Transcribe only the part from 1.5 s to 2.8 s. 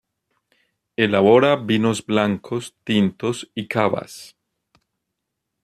vinos blancos,